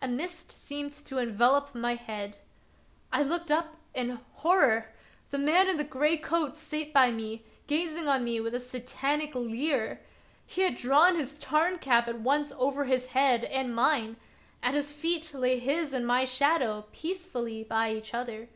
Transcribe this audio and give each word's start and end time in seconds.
A 0.00 0.08
mist 0.08 0.52
seemed 0.52 0.92
to 0.92 1.18
envelop 1.18 1.74
my 1.74 1.96
head. 1.96 2.38
I 3.12 3.22
looked 3.22 3.50
up 3.50 3.76
and— 3.94 4.20
horror! 4.36 4.76
of 4.76 4.84
Peter 4.84 4.86
SchlemihL 4.86 5.30
71 5.32 5.44
the 5.46 5.52
man 5.52 5.68
in 5.68 5.76
the 5.76 5.84
gray 5.84 6.16
coat 6.16 6.56
sate 6.56 6.94
by 6.94 7.10
me, 7.10 7.44
gazing 7.66 8.08
on 8.08 8.24
me 8.24 8.40
with 8.40 8.54
a 8.54 8.58
Satanic 8.60 9.34
leer. 9.34 10.00
He 10.46 10.62
had 10.62 10.76
drawn 10.76 11.16
his 11.16 11.34
Tarn 11.34 11.78
cap 11.78 12.08
at 12.08 12.20
once 12.20 12.52
over 12.56 12.84
his 12.84 13.08
head 13.08 13.44
and 13.44 13.74
mine; 13.76 14.16
at 14.62 14.72
his 14.72 14.92
feet 14.94 15.34
lay 15.34 15.58
his 15.58 15.92
and 15.92 16.06
my 16.06 16.24
shadow 16.24 16.86
peaceably 16.92 17.62
by 17.62 17.92
each 17.92 18.14
other. 18.14 18.48